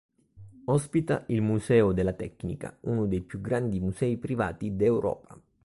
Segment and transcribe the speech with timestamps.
[0.65, 5.39] Ospita il Museo della Tecnica, uno dei più grandi musei privati d'Europa.